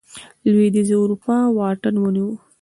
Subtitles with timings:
[0.49, 2.29] لوېدیځې اروپا واټن ونیو.